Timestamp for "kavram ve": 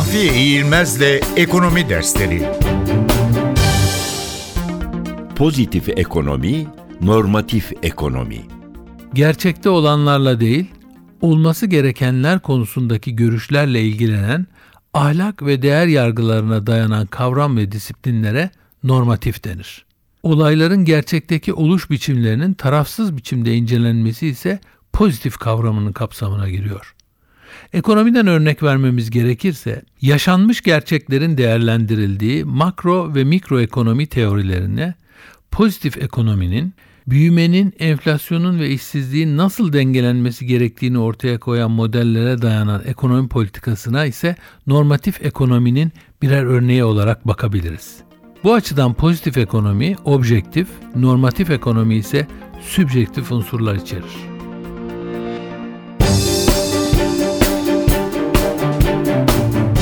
17.06-17.72